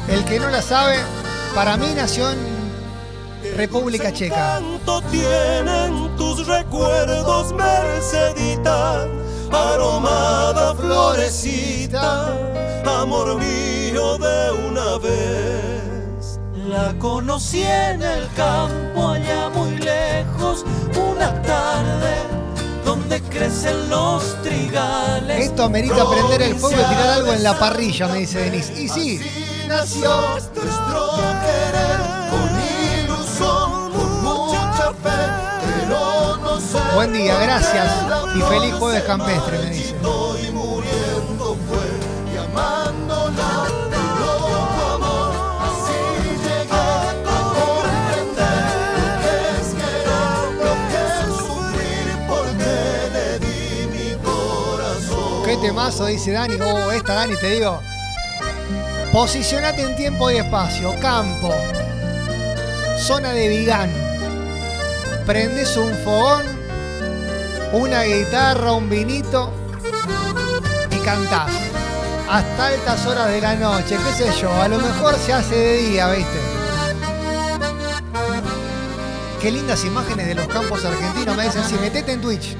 El 0.09 0.25
que 0.25 0.39
no 0.39 0.49
la 0.51 0.63
sabe, 0.63 0.99
para 1.53 1.77
mí 1.77 1.89
nació 1.97 2.31
en 2.31 2.39
República 3.57 4.13
Checa. 4.13 4.61
Tanto 4.61 5.03
tienen 5.11 6.17
tus 6.17 6.47
recuerdos, 6.47 7.53
Mercedita, 7.53 9.09
aromada 9.51 10.77
florecita, 10.77 12.29
amor 12.87 13.37
mío 13.41 13.74
de 13.95 14.51
una 14.69 14.99
vez. 14.99 16.41
La 16.67 16.93
conocí 16.99 17.63
en 17.63 18.03
el 18.03 18.29
campo, 18.35 19.11
allá 19.11 19.49
muy 19.51 19.77
lejos, 19.77 20.65
una 20.97 21.41
tarde 21.43 22.17
donde 22.85 23.23
crecen 23.23 23.89
los 23.89 24.43
trigales. 24.43 25.47
Esto 25.47 25.63
amerita 25.63 26.11
prender 26.11 26.43
el 26.43 26.57
fuego 26.57 26.75
y 26.75 26.85
tirar 26.85 27.09
algo 27.09 27.33
en 27.35 27.45
la 27.45 27.57
parrilla, 27.57 28.09
me 28.09 28.19
dice 28.19 28.41
Denise. 28.41 28.83
Y 28.83 28.89
sí, 28.89 29.21
nació 29.69 30.21
nuestro 30.23 31.13
querer 31.45 32.01
con 32.31 33.05
ilusión, 33.05 33.93
con 33.93 34.25
mucha 34.25 34.91
fe, 34.91 35.21
pero 35.87 36.37
no 36.39 36.97
buen 36.97 37.13
día, 37.13 37.39
gracias. 37.39 37.93
Y 38.35 38.41
feliz 38.41 38.75
jueves 38.75 39.05
campestre, 39.05 39.59
me 39.59 39.71
dice. 39.71 39.95
Temazo, 55.65 56.05
dice 56.05 56.33
Dani. 56.33 56.57
Oh, 56.61 56.93
esta 56.93 57.15
Dani, 57.15 57.37
te 57.37 57.51
digo. 57.51 57.81
Posicionate 59.13 59.83
en 59.83 59.97
tiempo 59.97 60.31
y 60.31 60.37
espacio. 60.37 60.95
Campo. 61.01 61.55
Zona 62.99 63.33
de 63.33 63.49
Vigán. 63.49 63.91
Prendes 65.25 65.75
un 65.79 65.95
fogón, 66.05 66.45
una 67.73 68.03
guitarra, 68.03 68.73
un 68.73 68.91
vinito 68.91 69.51
y 70.91 70.97
cantás. 70.99 71.51
Hasta 72.29 72.67
altas 72.67 73.07
horas 73.07 73.29
de 73.29 73.41
la 73.41 73.55
noche, 73.55 73.97
qué 73.97 74.25
sé 74.25 74.41
yo. 74.41 74.53
A 74.53 74.69
lo 74.69 74.79
mejor 74.79 75.15
se 75.17 75.33
hace 75.33 75.57
de 75.57 75.77
día, 75.79 76.11
¿viste? 76.11 76.41
Qué 79.41 79.51
lindas 79.51 79.83
imágenes 79.85 80.27
de 80.27 80.35
los 80.35 80.47
campos 80.47 80.85
argentinos. 80.85 81.35
Me 81.37 81.45
dicen, 81.45 81.65
sí, 81.65 81.77
metete 81.81 82.13
en 82.13 82.21
Twitch 82.21 82.55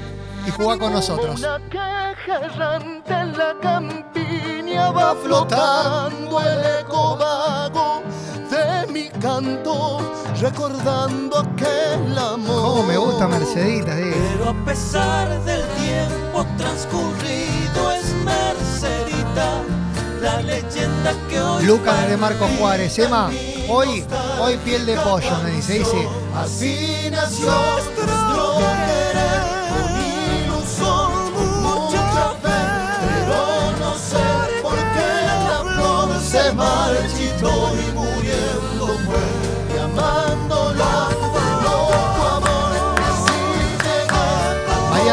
y 0.45 0.51
jugá 0.51 0.77
con 0.77 0.93
nosotros. 0.93 1.39
Una 1.39 1.59
caja 1.69 2.45
errante 2.45 3.13
en 3.13 3.37
la 3.37 3.55
campiña 3.61 4.91
va 4.91 5.15
flotando 5.15 6.41
el 6.41 6.81
eco 6.81 7.17
vago 7.17 8.03
de 8.49 8.91
mi 8.91 9.09
canto, 9.09 9.99
recordando 10.39 11.39
aquel 11.39 12.17
amor. 12.17 12.61
Cómo 12.61 12.83
me 12.83 12.97
gusta 12.97 13.27
Mercedita, 13.27 13.95
digo. 13.95 14.15
Pero 14.31 14.49
a 14.49 14.65
pesar 14.65 15.43
del 15.43 15.61
tiempo 15.75 16.45
transcurrido 16.57 17.91
es 17.91 18.13
Mercedita 18.23 19.63
la 20.21 20.41
leyenda 20.41 21.13
que 21.29 21.39
hoy 21.39 21.65
Lucas 21.65 22.09
de 22.09 22.17
Marco 22.17 22.47
Juárez. 22.57 22.97
Emma, 22.97 23.29
hoy, 23.69 24.03
hoy 24.39 24.57
piel 24.57 24.85
de 24.85 24.95
pollo, 24.97 25.37
me 25.43 25.51
dice. 25.51 25.79
Dice, 25.79 26.07
Así 26.35 27.09
nació 27.11 27.51
nuestro 27.51 28.57
querer, 28.57 29.54
se 36.45 36.51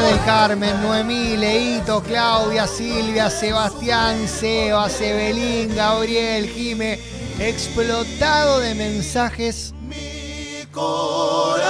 del 0.03 0.25
Carmen, 0.25 0.83
Noemí, 0.83 1.37
Leito, 1.37 2.03
Claudia, 2.03 2.67
Silvia, 2.67 3.31
Sebastián, 3.31 4.27
Seba, 4.27 4.89
Sebelín, 4.89 5.75
Gabriel, 5.75 6.49
Jime, 6.49 6.99
explotado 7.39 8.61
de 8.61 8.75
mensajes. 8.75 9.73
mi 9.81 10.67
corazón 10.71 11.63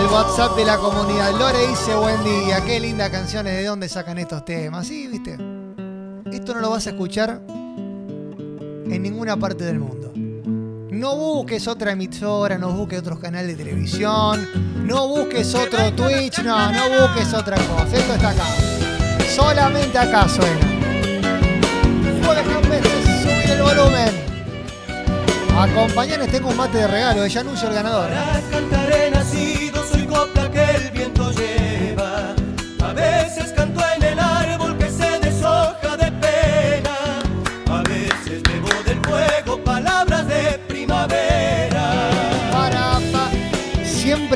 El 0.00 0.06
WhatsApp 0.06 0.56
de 0.56 0.64
la 0.64 0.76
comunidad. 0.78 1.32
Lore 1.38 1.66
dice 1.66 1.94
buen 1.94 2.22
día, 2.24 2.64
qué 2.64 2.78
lindas 2.78 3.10
canciones, 3.10 3.54
¿de 3.54 3.64
dónde 3.64 3.88
sacan 3.88 4.18
estos 4.18 4.44
temas? 4.44 4.86
Sí, 4.86 5.08
viste. 5.08 5.38
Esto 6.32 6.54
no 6.54 6.60
lo 6.60 6.70
vas 6.70 6.86
a 6.86 6.90
escuchar 6.90 7.40
en 8.90 9.02
ninguna 9.02 9.36
parte 9.36 9.64
del 9.64 9.78
mundo. 9.78 10.12
No 10.90 11.16
busques 11.16 11.66
otra 11.66 11.92
emisora, 11.92 12.58
no 12.58 12.70
busques 12.72 13.00
otros 13.00 13.18
canales 13.18 13.56
de 13.56 13.64
televisión, 13.64 14.48
no 14.86 15.08
busques 15.08 15.54
otro 15.54 15.92
Twitch, 15.92 16.42
no, 16.42 16.70
no 16.72 17.00
busques 17.00 17.32
otra 17.34 17.56
cosa. 17.56 17.96
Esto 17.96 18.14
está 18.14 18.30
acá. 18.30 18.44
Solamente 19.34 19.98
acá 19.98 20.28
suena. 20.28 20.72
Subir 23.22 23.50
el 23.50 23.62
volumen. 23.62 24.10
Acompañanes, 25.56 26.30
tengo 26.30 26.48
un 26.48 26.56
mate 26.56 26.78
de 26.78 26.86
regalo, 26.86 27.26
ya 27.26 27.40
anuncio 27.40 27.68
el 27.68 27.74
ganador. 27.74 28.08
Para 28.10 28.40
cantar 28.50 28.92
he 28.92 29.10
nacido, 29.10 29.84
soy 29.86 30.06
copla 30.06 30.50
que 30.50 30.64
el 30.64 30.90
viento 30.90 31.30
lleva. 31.32 32.01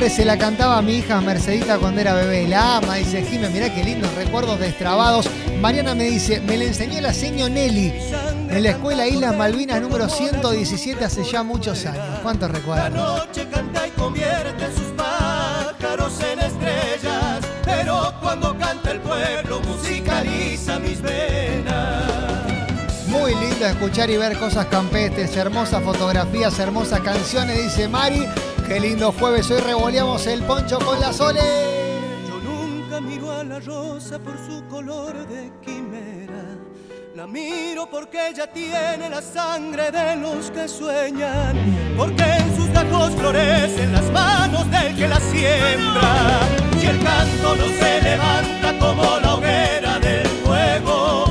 Siempre 0.07 0.23
se 0.23 0.25
la 0.25 0.37
cantaba 0.37 0.77
a 0.77 0.81
mi 0.81 0.99
hija 0.99 1.19
Mercedita 1.19 1.79
cuando 1.79 1.99
era 1.99 2.13
bebé. 2.13 2.47
La 2.47 2.77
ama, 2.77 2.95
dice 2.95 3.23
Jimé, 3.23 3.49
mirá 3.49 3.73
qué 3.73 3.83
lindos 3.83 4.13
recuerdos 4.15 4.57
destrabados. 4.57 5.29
Mariana 5.59 5.95
me 5.95 6.05
dice, 6.05 6.39
me 6.39 6.55
la 6.55 6.63
enseñó 6.63 7.01
la 7.01 7.13
seño 7.13 7.49
Nelly 7.49 7.91
en 8.49 8.63
la 8.63 8.69
escuela 8.69 9.05
Islas 9.05 9.35
Malvinas 9.35 9.81
número 9.81 10.07
117 10.07 11.03
hace 11.03 11.25
ya 11.25 11.43
muchos 11.43 11.85
años. 11.85 12.19
¿Cuántos 12.23 12.49
La 12.49 12.57
recuerdan? 12.57 12.93
noche 12.93 13.47
canta 13.51 13.85
y 13.85 13.91
convierte 13.91 14.65
sus 14.77 14.87
pájaros 14.95 16.13
en 16.21 16.39
estrellas. 16.39 17.39
Pero 17.65 18.13
cuando 18.21 18.57
canta 18.57 18.91
el 18.91 19.01
pueblo 19.01 19.59
musicaliza 19.59 20.79
mis 20.79 21.01
venas. 21.01 22.45
Muy 23.09 23.35
lindo 23.35 23.65
escuchar 23.65 24.09
y 24.09 24.15
ver 24.15 24.37
cosas 24.37 24.67
campestres, 24.67 25.35
hermosas 25.35 25.83
fotografías, 25.83 26.57
hermosas 26.59 27.01
canciones, 27.01 27.61
dice 27.61 27.89
Mari. 27.89 28.25
Qué 28.67 28.81
lindo 28.81 29.13
jueves, 29.13 29.49
hoy 29.49 29.61
revoleamos 29.61 30.27
el 30.27 30.43
poncho 30.43 30.77
con 30.79 30.99
la 30.99 31.13
sole. 31.13 31.39
Yo 32.27 32.37
nunca 32.41 32.99
miro 32.99 33.31
a 33.31 33.41
la 33.41 33.61
rosa 33.61 34.19
por 34.19 34.37
su 34.37 34.61
color 34.67 35.25
de 35.25 35.49
quimera. 35.61 36.43
La 37.15 37.25
miro 37.27 37.89
porque 37.89 38.27
ella 38.27 38.51
tiene 38.51 39.09
la 39.09 39.21
sangre 39.21 39.89
de 39.89 40.17
los 40.17 40.51
que 40.51 40.67
sueñan. 40.67 41.55
Porque 41.95 42.23
en 42.23 42.55
sus 42.57 42.69
gajos 42.73 43.11
florecen 43.15 43.93
las 43.93 44.11
manos 44.11 44.69
del 44.69 44.97
que 44.97 45.07
la 45.07 45.19
siembra. 45.21 46.39
Si 46.77 46.87
el 46.87 47.01
canto 47.01 47.55
no 47.55 47.67
se 47.67 48.01
levanta 48.01 48.77
como 48.79 49.17
la 49.21 49.35
hoguera 49.35 49.97
del 49.99 50.27
fuego, 50.43 51.26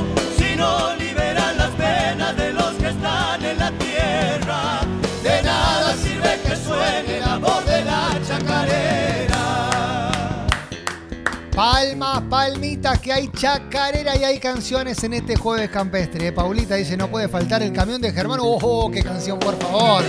Palmas, 11.57 12.21
palmitas, 12.29 12.99
que 12.99 13.11
hay 13.11 13.29
chacarera 13.29 14.15
y 14.15 14.23
hay 14.23 14.37
canciones 14.37 15.03
en 15.03 15.13
este 15.13 15.35
jueves 15.35 15.71
campestre. 15.71 16.27
Eh, 16.27 16.31
Paulita 16.31 16.75
dice, 16.75 16.95
no 16.95 17.09
puede 17.09 17.27
faltar 17.27 17.63
el 17.63 17.73
camión 17.73 17.99
de 17.99 18.11
Germán. 18.11 18.37
¡Oh, 18.43 18.91
qué 18.91 19.01
canción, 19.01 19.39
por 19.39 19.57
favor! 19.57 20.03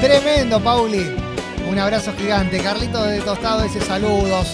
Tremendo, 0.00 0.58
Pauli. 0.64 1.14
Un 1.70 1.78
abrazo 1.78 2.14
gigante. 2.16 2.62
Carlito 2.62 3.02
de 3.02 3.20
Tostado 3.20 3.64
dice 3.64 3.82
saludos. 3.82 4.48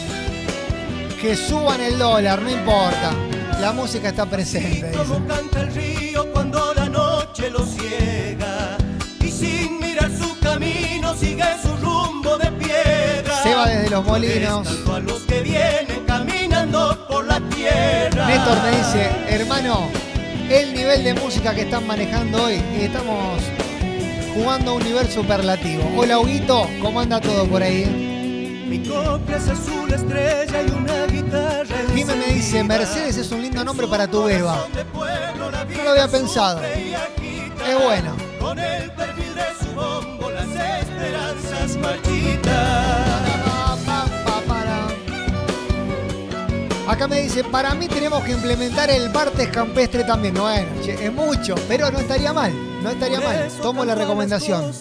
Que 1.22 1.36
suban 1.36 1.80
el 1.80 1.96
dólar, 1.96 2.42
no 2.42 2.50
importa. 2.50 3.12
La 3.60 3.72
música 3.72 4.08
está 4.08 4.26
presente. 4.26 4.90
Como 4.90 5.24
canta 5.28 5.60
el 5.60 5.72
río 5.72 6.32
cuando 6.32 6.74
la 6.74 6.88
noche 6.88 7.48
lo 7.48 7.64
ciega 7.64 8.76
y 9.20 9.30
sin 9.30 9.78
mirar 9.78 10.10
su 10.10 10.36
camino 10.40 11.14
sigue 11.14 11.44
su 11.62 11.76
rumbo 11.76 12.36
de 12.38 12.50
piedra. 12.50 13.40
Seba 13.44 13.68
desde 13.68 13.90
Los 13.90 14.04
Molinos. 14.04 14.66
Tanto 14.66 14.94
a 14.96 14.98
los 14.98 15.20
que 15.20 15.40
vienen 15.40 16.03
Néstor 18.44 18.62
me 18.62 18.76
dice, 18.76 19.10
hermano, 19.28 19.88
el 20.50 20.74
nivel 20.74 21.02
de 21.02 21.14
música 21.14 21.54
que 21.54 21.62
están 21.62 21.86
manejando 21.86 22.44
hoy, 22.44 22.62
y 22.78 22.82
estamos 22.82 23.40
jugando 24.34 24.72
a 24.72 24.74
un 24.74 24.84
nivel 24.84 25.08
superlativo. 25.08 25.90
Hola, 25.96 26.18
Huguito, 26.18 26.68
¿cómo 26.82 27.00
anda 27.00 27.22
todo 27.22 27.46
por 27.46 27.62
ahí? 27.62 27.86
Mi 28.68 28.80
copia 28.80 29.38
es 29.38 29.48
azul 29.48 29.90
estrella 29.90 30.62
y 30.62 30.70
una 30.72 31.06
guitarra. 31.06 31.74
Jimé 31.94 32.14
me 32.16 32.34
dice. 32.34 32.62
Mercedes 32.62 33.16
es 33.16 33.32
un 33.32 33.40
lindo 33.40 33.64
nombre 33.64 33.86
para 33.86 34.06
tu 34.06 34.24
beba. 34.24 34.66
Vida 35.66 35.82
lo 35.82 35.90
había 35.92 36.08
pensado. 36.08 36.60
Es 36.62 37.82
bueno. 37.82 38.14
Con 38.38 38.58
el 38.58 38.90
perfil 38.90 39.34
de 39.36 39.64
su 39.64 39.74
bombo 39.74 40.30
las 40.30 40.48
esperanzas 40.48 41.76
marchitas. 41.78 43.33
Acá 46.94 47.08
me 47.08 47.22
dice, 47.22 47.42
para 47.42 47.74
mí 47.74 47.88
tenemos 47.88 48.22
que 48.22 48.30
implementar 48.30 48.88
el 48.88 49.10
martes 49.10 49.48
campestre 49.48 50.04
también. 50.04 50.32
Bueno, 50.34 50.68
che, 50.80 51.06
es 51.06 51.12
mucho, 51.12 51.56
pero 51.66 51.90
no 51.90 51.98
estaría 51.98 52.32
mal, 52.32 52.52
no 52.84 52.90
estaría 52.90 53.20
mal. 53.20 53.48
Tomo 53.60 53.84
la 53.84 53.96
recomendación. 53.96 54.72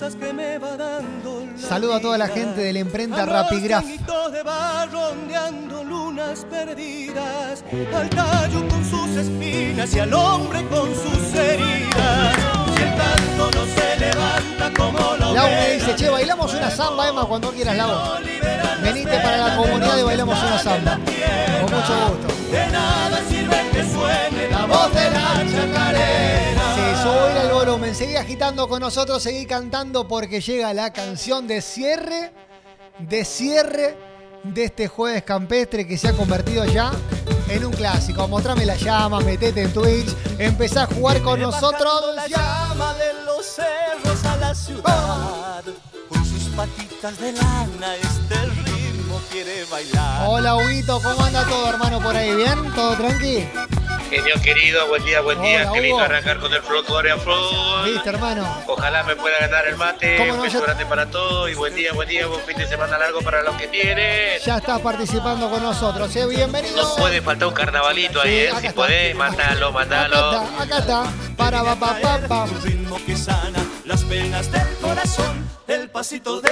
Saludo 1.57 1.95
a 1.95 1.99
toda 1.99 2.19
la 2.19 2.27
gente 2.27 2.61
de 2.61 2.71
la 2.71 2.77
imprenta 2.77 3.25
Rapigraph. 3.25 3.83
de 4.31 4.43
barro 4.43 5.09
ondeando 5.09 5.83
lunas 5.83 6.45
perdidas, 6.47 7.63
al 7.95 8.09
tallo 8.11 8.67
con 8.67 8.85
sus 8.85 9.09
espinas 9.17 9.95
y 9.95 9.99
al 9.99 10.13
hombre 10.13 10.63
con 10.67 10.93
sus 10.93 11.33
heridas. 11.33 12.35
Si 12.75 12.83
el 12.83 12.93
canto 12.95 13.57
no 13.57 13.65
se 13.65 13.99
levanta 13.99 14.71
como 14.77 15.15
la 15.15 15.31
Lau 15.31 15.49
me 15.49 15.73
dice, 15.73 15.95
che, 15.95 16.11
bailamos 16.11 16.53
una 16.53 16.69
samba, 16.69 17.09
Emma, 17.09 17.25
cuando 17.25 17.51
quieras, 17.51 17.75
Lau. 17.75 18.19
Para 19.05 19.37
la 19.37 19.55
comunidad 19.55 19.97
y 19.97 20.03
bailamos 20.03 20.37
una 20.41 20.59
samba. 20.59 20.99
Con 21.61 21.71
mucho 21.75 21.93
gusto. 22.09 22.51
De 22.51 22.67
nada 22.67 23.19
sirve 23.29 23.69
que 23.71 23.83
suene 23.83 24.49
la 24.49 24.65
voz 24.65 24.93
de 24.93 25.09
la 25.09 25.45
chacarera. 25.51 26.75
Sí, 26.75 27.01
subir 27.03 27.37
el 27.43 27.51
volumen, 27.51 27.95
seguí 27.95 28.15
agitando 28.15 28.67
con 28.67 28.79
nosotros, 28.79 29.21
seguí 29.23 29.45
cantando 29.45 30.07
porque 30.07 30.41
llega 30.41 30.73
la 30.73 30.93
canción 30.93 31.47
de 31.47 31.61
cierre, 31.61 32.31
de 32.99 33.25
cierre 33.25 33.97
de 34.43 34.65
este 34.65 34.87
jueves 34.87 35.23
campestre 35.23 35.87
que 35.87 35.97
se 35.97 36.09
ha 36.09 36.13
convertido 36.13 36.65
ya 36.65 36.91
en 37.49 37.65
un 37.65 37.73
clásico. 37.73 38.27
Mostrame 38.27 38.65
la 38.65 38.75
llama, 38.75 39.19
metete 39.21 39.63
en 39.63 39.73
Twitch, 39.73 40.13
empezá 40.37 40.83
a 40.83 40.87
jugar 40.87 41.21
con 41.21 41.39
nosotros. 41.39 42.15
la 42.15 42.27
llama 42.27 42.93
de 42.95 43.23
los 43.25 43.45
cerros 43.45 44.25
a 44.25 44.37
la 44.37 44.55
ciudad. 44.55 45.63
Con 46.09 46.25
sus 46.25 46.43
patitas 46.55 47.19
de 47.19 47.31
lana 47.31 47.95
este 47.95 48.35
ritmo 48.45 48.72
quiere 49.31 49.65
bailar. 49.65 50.25
Hola, 50.27 50.55
Huguito, 50.55 50.99
¿cómo 51.01 51.23
anda 51.23 51.45
todo, 51.47 51.69
hermano, 51.69 51.99
por 52.01 52.15
ahí? 52.15 52.35
¿Bien? 52.35 52.71
¿Todo 52.73 52.95
tranqui? 52.97 53.47
Genio 54.09 54.35
querido, 54.43 54.87
buen 54.89 55.03
día, 55.05 55.21
buen 55.21 55.41
día. 55.41 55.61
Hola, 55.63 55.71
Qué 55.73 55.81
lindo 55.81 55.95
Hugo. 55.95 56.05
arrancar 56.05 56.39
con 56.39 56.53
el 56.53 56.61
Flotore 56.61 57.11
a 57.11 57.17
Flor. 57.17 57.85
¿Viste, 57.85 58.09
hermano? 58.09 58.63
Ojalá 58.67 59.01
me 59.03 59.15
pueda 59.15 59.39
ganar 59.39 59.65
el 59.67 59.75
mate. 59.75 60.17
¿Cómo 60.17 60.31
Un 60.33 60.37
no? 60.37 60.43
beso 60.43 60.59
Ya- 60.59 60.65
grande 60.65 60.85
para 60.85 61.07
todos 61.09 61.49
y 61.49 61.55
buen 61.55 61.73
día, 61.73 61.93
buen 61.93 62.07
día, 62.07 62.27
buen 62.27 62.41
fin 62.45 62.57
de 62.57 62.67
semana 62.67 62.97
largo 62.99 63.21
para 63.21 63.41
los 63.41 63.55
que 63.55 63.67
tienen. 63.67 64.39
Ya 64.45 64.57
estás 64.57 64.79
participando 64.81 65.49
con 65.49 65.63
nosotros, 65.63 66.15
¿eh? 66.15 66.27
Bienvenido. 66.27 66.83
No 66.83 66.95
puede 66.95 67.21
faltar 67.23 67.47
un 67.47 67.53
carnavalito 67.55 68.21
ahí, 68.21 68.35
¿eh? 68.35 68.49
acá 68.49 68.59
Si 68.61 68.67
está. 68.67 68.81
podés, 68.81 69.15
mandalo, 69.15 69.71
mandalo. 69.71 70.15
Acá 70.29 70.43
está, 70.43 70.63
acá 70.63 70.77
está. 70.77 71.13
Para, 71.35 71.63
pa, 71.63 71.75
pa, 71.75 71.97
pa, 71.99 72.19
pa. 72.27 72.43
Un 72.43 72.61
ritmo 72.61 72.97
que 73.07 73.17
sana 73.17 73.65
las 73.85 74.03
penas 74.03 74.51
del 74.51 74.75
corazón, 74.79 75.49
el 75.67 75.89
pasito 75.89 76.39
de 76.39 76.51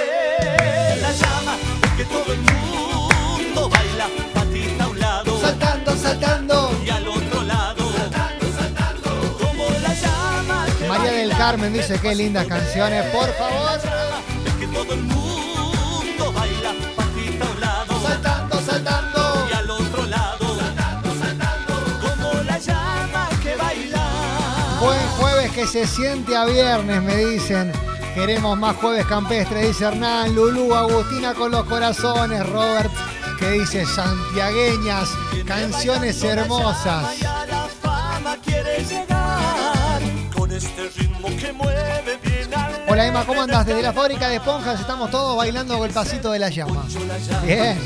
la 1.00 1.12
llama, 1.12 1.56
que 2.02 2.08
todo 2.08 2.32
el 2.32 2.40
mundo 2.40 3.68
baila, 3.68 4.06
patita 4.34 4.84
a 4.84 4.88
un 4.88 4.98
lado 4.98 5.40
Saltando, 5.40 5.96
saltando. 5.96 6.80
y 6.84 6.90
al 6.90 7.06
otro 7.06 7.42
lado, 7.44 7.92
saltando, 7.96 8.46
saltando, 8.58 9.38
como 9.40 9.64
la 9.80 9.94
llama 9.94 10.66
que 10.78 10.88
María 10.88 11.12
del 11.12 11.28
baila, 11.28 11.38
Carmen 11.38 11.72
dice 11.72 12.00
qué 12.00 12.14
lindas 12.16 12.46
canciones, 12.48 13.04
por 13.06 13.28
favor. 13.34 13.80
que 14.58 14.66
todo 14.66 14.94
el 14.94 15.02
mundo 15.02 16.32
baila, 16.32 16.72
patita 16.96 17.44
a 17.46 17.50
un 17.50 17.60
lado, 17.60 18.00
Saltando, 18.02 18.60
saltando. 18.62 19.48
y 19.48 19.52
al 19.54 19.70
otro 19.70 20.06
lado, 20.06 20.58
saltando, 20.58 21.14
saltando, 21.14 21.74
como 22.00 22.42
la 22.42 22.58
llama 22.58 23.28
que 23.44 23.54
baila. 23.54 24.78
Buen 24.80 25.06
jueves 25.18 25.52
que 25.52 25.66
se 25.68 25.86
siente 25.86 26.36
a 26.36 26.46
viernes, 26.46 27.00
me 27.00 27.16
dicen. 27.16 27.72
Queremos 28.14 28.58
más 28.58 28.76
jueves 28.76 29.06
campestre, 29.06 29.68
dice 29.68 29.84
Hernán, 29.84 30.34
Lulú, 30.34 30.74
Agustina 30.74 31.32
con 31.32 31.50
los 31.50 31.64
corazones, 31.64 32.46
Robert, 32.46 32.90
que 33.38 33.50
dice 33.52 33.86
santiagueñas, 33.86 35.08
canciones 35.46 36.22
hermosas. 36.22 37.06
Hola 42.86 43.06
Emma, 43.06 43.24
¿cómo 43.24 43.40
andás? 43.40 43.64
Desde 43.64 43.80
la 43.82 43.92
fábrica 43.94 44.28
de 44.28 44.36
esponjas 44.36 44.78
estamos 44.78 45.10
todos 45.10 45.34
bailando 45.36 45.78
con 45.78 45.88
el 45.88 45.94
pasito 45.94 46.32
de 46.32 46.38
la 46.38 46.50
llama. 46.50 46.84
Bien. 47.44 47.78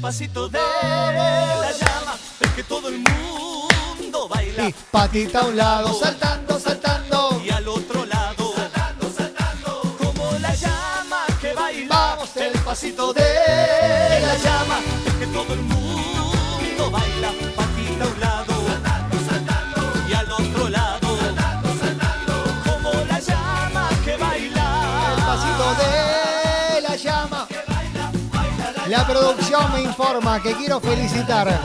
Pasito 0.00 0.48
de 0.48 0.58
la 0.58 1.72
llama, 1.72 2.18
el 2.40 2.54
que 2.54 2.62
todo 2.62 2.88
el 2.88 2.98
mundo 2.98 4.28
baila. 4.28 4.68
Y 4.68 4.74
patita 4.90 5.40
a 5.40 5.44
un 5.44 5.56
lado, 5.56 5.98
saltando, 5.98 6.58
saltando. 6.58 7.42
y 7.44 7.50
al 7.50 7.66
otro 7.68 8.04
lado, 8.06 8.54
saltando, 8.54 9.10
saltando, 9.10 9.96
como 9.98 10.32
la 10.38 10.54
llama 10.54 11.26
que 11.40 11.52
baila, 11.52 11.88
Vamos, 11.88 12.36
el 12.36 12.52
pasito 12.60 13.12
de 13.12 13.67
La 28.88 29.06
producción 29.06 29.72
me 29.72 29.82
informa 29.82 30.42
que 30.42 30.54
quiero 30.54 30.80
felicitar 30.80 31.60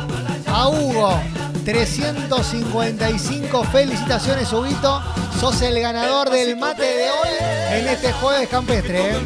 a 0.46 0.68
Hugo. 0.68 1.18
355 1.64 3.64
felicitaciones, 3.66 4.52
Huguito. 4.52 5.02
Sos 5.40 5.62
el 5.62 5.80
ganador 5.80 6.30
del 6.30 6.58
mate 6.58 6.84
de 6.84 7.10
hoy 7.10 7.30
en 7.72 7.88
este 7.88 8.12
jueves 8.12 8.50
campestre. 8.50 9.12
¿eh? 9.12 9.22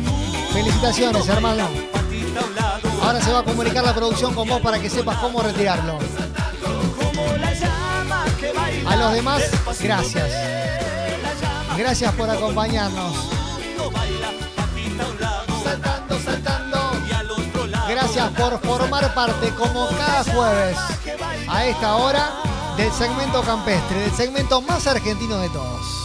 Felicitaciones, 0.54 1.28
hermano. 1.28 1.68
Ahora 3.02 3.20
se 3.20 3.32
va 3.32 3.40
a 3.40 3.44
comunicar 3.44 3.84
la 3.84 3.96
producción 3.96 4.36
con 4.36 4.48
vos 4.48 4.62
para 4.62 4.80
que 4.80 4.92
sepas 4.92 5.18
cómo 5.18 5.42
retirarlo. 5.42 5.98
A 8.86 8.96
los 8.96 9.14
demás, 9.14 9.42
gracias. 9.82 10.32
Gracias 11.76 12.14
por 12.14 12.30
acompañarnos. 12.30 13.38
Por 18.18 18.60
formar 18.62 19.14
parte, 19.14 19.54
como 19.54 19.88
cada 19.90 20.24
jueves, 20.24 20.76
a 21.48 21.66
esta 21.66 21.98
hora, 21.98 22.32
del 22.76 22.92
segmento 22.92 23.44
campestre, 23.44 24.00
del 24.00 24.12
segmento 24.12 24.60
más 24.62 24.88
argentino 24.88 25.38
de 25.38 25.50
todos. 25.50 25.97